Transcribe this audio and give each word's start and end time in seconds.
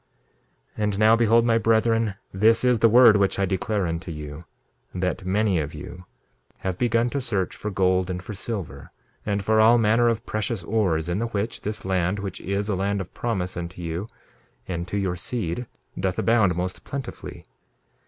2:12 0.79 0.83
And 0.83 0.97
now 0.97 1.15
behold, 1.15 1.45
my 1.45 1.59
brethren, 1.59 2.15
this 2.33 2.63
is 2.63 2.79
the 2.79 2.89
word 2.89 3.17
which 3.17 3.37
I 3.37 3.45
declare 3.45 3.85
unto 3.85 4.09
you, 4.11 4.45
that 4.95 5.23
many 5.27 5.59
of 5.59 5.75
you 5.75 6.05
have 6.65 6.79
begun 6.79 7.11
to 7.11 7.21
search 7.21 7.55
for 7.55 7.69
gold, 7.69 8.09
and 8.09 8.19
for 8.23 8.33
silver, 8.33 8.89
and 9.27 9.45
for 9.45 9.61
all 9.61 9.77
manner 9.77 10.07
of 10.09 10.25
precious 10.25 10.63
ores, 10.63 11.07
in 11.07 11.19
the 11.19 11.27
which 11.27 11.61
this 11.61 11.85
land, 11.85 12.17
which 12.17 12.41
is 12.41 12.67
a 12.67 12.73
land 12.75 12.99
of 12.99 13.13
promise 13.13 13.55
unto 13.55 13.79
you 13.83 14.07
and 14.67 14.87
to 14.87 14.97
your 14.97 15.15
seed, 15.15 15.67
doth 15.99 16.17
abound 16.17 16.55
most 16.55 16.83
plentifully. 16.83 17.43